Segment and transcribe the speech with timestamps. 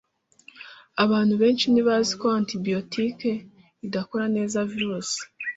[1.03, 3.31] Abantu benshi ntibazi ko antibiyotike
[3.85, 5.19] idakora neza virusi.